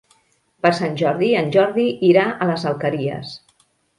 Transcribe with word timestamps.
Per 0.65 0.69
Sant 0.77 0.95
Jordi 1.01 1.27
en 1.41 1.51
Jordi 1.57 1.85
irà 2.09 2.25
a 2.31 2.47
les 2.53 2.65
Alqueries. 2.71 3.37